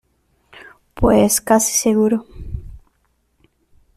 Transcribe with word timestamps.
pues 0.95 1.39
casi 1.41 1.73
seguro 1.73 2.25